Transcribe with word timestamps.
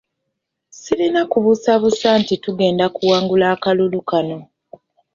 Sirina 0.79 1.21
kubuusabuusa 1.31 2.07
nti 2.21 2.35
tugenda 2.43 2.85
kuwangula 2.95 3.45
akalulu 3.55 3.99
kano. 4.09 4.37